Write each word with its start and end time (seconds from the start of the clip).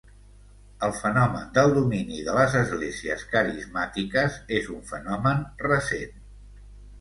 El 0.85 0.93
fenomen 1.01 1.51
del 1.57 1.73
domini 1.75 2.17
de 2.29 2.33
les 2.37 2.55
esglésies 2.61 3.27
carismàtiques 3.35 4.41
és 4.61 4.73
un 4.79 4.83
fenomen 4.93 5.47
recent. 5.69 6.19